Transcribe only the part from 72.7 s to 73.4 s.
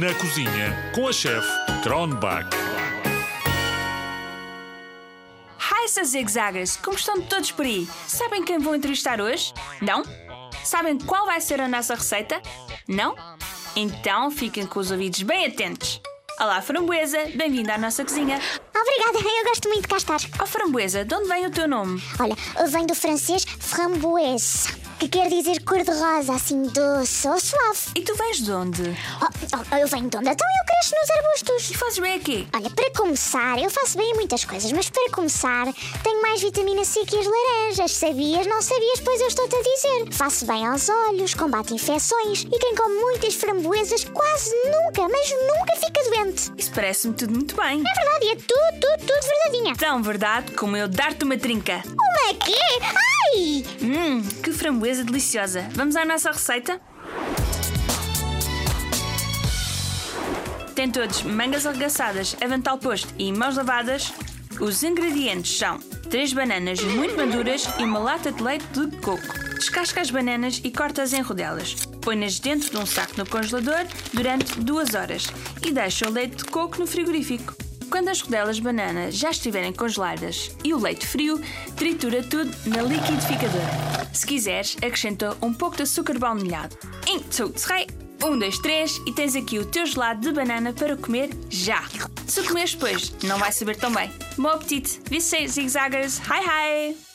de um saco no